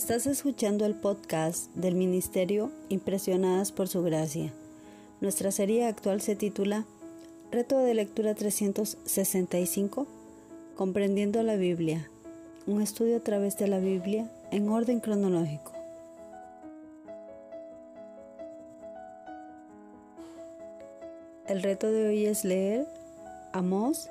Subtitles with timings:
[0.00, 4.50] Estás escuchando el podcast del Ministerio Impresionadas por Su Gracia.
[5.20, 6.86] Nuestra serie actual se titula
[7.52, 10.06] Reto de Lectura 365,
[10.74, 12.08] Comprendiendo la Biblia,
[12.66, 15.72] un estudio a través de la Biblia en orden cronológico.
[21.46, 22.86] El reto de hoy es leer
[23.52, 24.08] Amós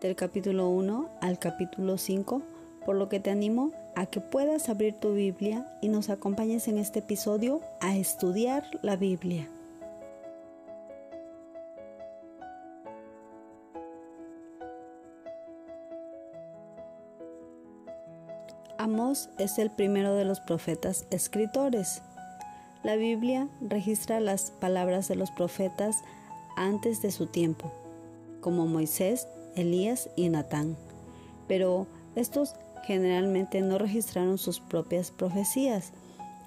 [0.00, 2.40] del capítulo 1 al capítulo 5,
[2.84, 6.78] por lo que te animo a que puedas abrir tu Biblia y nos acompañes en
[6.78, 9.48] este episodio a estudiar la Biblia.
[18.80, 22.00] Amós es el primero de los profetas escritores.
[22.82, 25.96] La Biblia registra las palabras de los profetas
[26.56, 27.70] antes de su tiempo,
[28.40, 30.78] como Moisés, Elías y Natán.
[31.46, 35.92] Pero estos generalmente no registraron sus propias profecías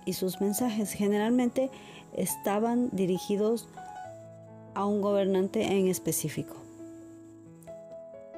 [0.06, 1.70] y sus mensajes generalmente
[2.14, 3.68] estaban dirigidos
[4.74, 6.56] a un gobernante en específico.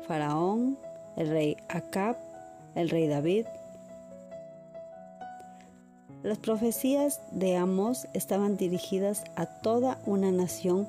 [0.08, 0.78] Faraón,
[1.16, 2.18] el rey Acab,
[2.76, 3.46] el rey David.
[6.24, 10.88] Las profecías de Amos estaban dirigidas a toda una nación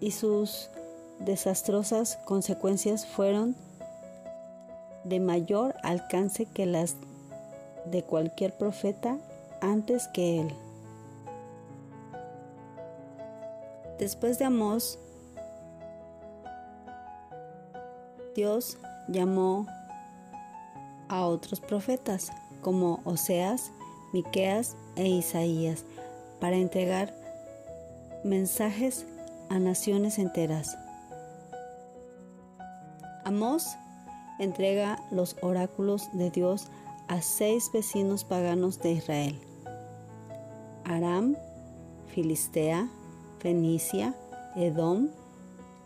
[0.00, 0.70] y sus
[1.20, 3.56] desastrosas consecuencias fueron
[5.08, 6.96] de mayor alcance que las
[7.86, 9.18] de cualquier profeta
[9.60, 10.54] antes que él.
[13.98, 14.98] Después de Amós,
[18.36, 19.66] Dios llamó
[21.08, 22.30] a otros profetas
[22.62, 23.72] como Oseas,
[24.12, 25.84] Miqueas e Isaías
[26.40, 27.12] para entregar
[28.24, 29.06] mensajes
[29.48, 30.76] a naciones enteras.
[33.24, 33.76] Amós
[34.38, 36.68] entrega los oráculos de Dios
[37.08, 39.40] a seis vecinos paganos de Israel.
[40.84, 41.36] Aram,
[42.08, 42.88] Filistea,
[43.38, 44.14] Fenicia,
[44.56, 45.08] Edom,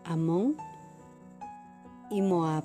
[0.04, 0.56] Amón
[2.10, 2.64] y Moab.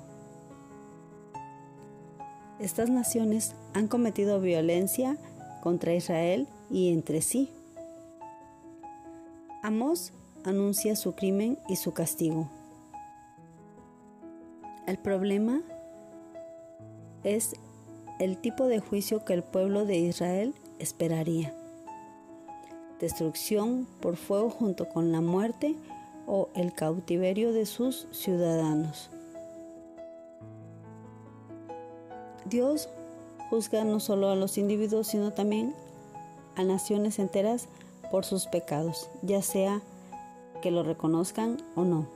[2.58, 5.16] Estas naciones han cometido violencia
[5.62, 7.50] contra Israel y entre sí.
[9.62, 10.12] Amós
[10.44, 12.48] anuncia su crimen y su castigo.
[14.86, 15.60] El problema
[17.24, 17.56] es
[18.18, 21.54] el tipo de juicio que el pueblo de Israel esperaría.
[23.00, 25.76] Destrucción por fuego junto con la muerte
[26.26, 29.10] o el cautiverio de sus ciudadanos.
[32.44, 32.88] Dios
[33.50, 35.74] juzga no solo a los individuos, sino también
[36.56, 37.68] a naciones enteras
[38.10, 39.80] por sus pecados, ya sea
[40.60, 42.06] que lo reconozcan o no.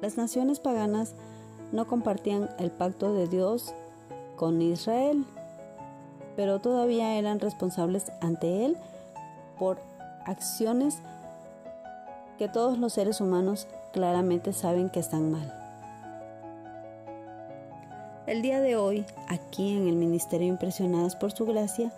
[0.00, 1.14] Las naciones paganas
[1.72, 3.74] no compartían el pacto de Dios
[4.36, 5.24] con Israel,
[6.36, 8.76] pero todavía eran responsables ante Él
[9.58, 9.78] por
[10.26, 10.98] acciones
[12.38, 15.52] que todos los seres humanos claramente saben que están mal.
[18.26, 21.92] El día de hoy, aquí en el Ministerio Impresionadas por Su Gracia,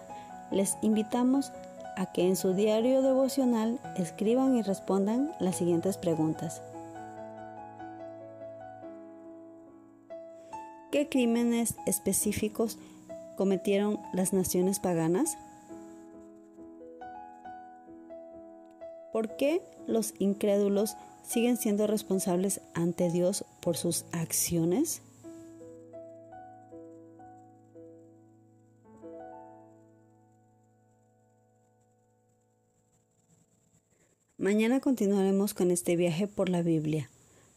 [0.51, 1.53] les invitamos
[1.97, 6.63] a que en su diario devocional escriban y respondan las siguientes preguntas.
[10.91, 12.79] ¿Qué crímenes específicos
[13.37, 15.37] cometieron las naciones paganas?
[19.13, 25.03] ¿Por qué los incrédulos siguen siendo responsables ante Dios por sus acciones?
[34.39, 37.11] Mañana continuaremos con este viaje por la Biblia.